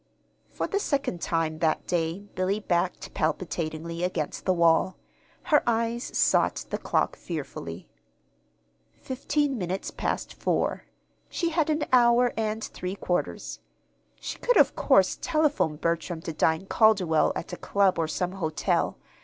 For 0.49 0.65
the 0.65 0.79
second 0.79 1.21
time 1.21 1.59
that 1.59 1.85
day 1.85 2.21
Billy 2.33 2.59
backed 2.59 3.13
palpitatingly 3.13 4.01
against 4.03 4.45
the 4.45 4.53
wall. 4.55 4.97
Her 5.43 5.61
eyes 5.67 6.17
sought 6.17 6.65
the 6.71 6.79
clock 6.79 7.15
fearfully. 7.15 7.87
Fifteen 8.99 9.59
minutes 9.59 9.91
past 9.91 10.33
four. 10.33 10.85
She 11.29 11.49
had 11.49 11.69
an 11.69 11.85
hour 11.93 12.33
and 12.35 12.63
three 12.63 12.95
quarters. 12.95 13.59
She 14.15 14.39
could, 14.39 14.57
of 14.57 14.75
course, 14.75 15.19
telephone 15.21 15.75
Bertram 15.75 16.19
to 16.21 16.33
dine 16.33 16.65
Calderwell 16.65 17.31
at 17.35 17.53
a 17.53 17.57
club 17.57 17.99
or 17.99 18.07
some 18.07 18.31
hotel. 18.31 18.97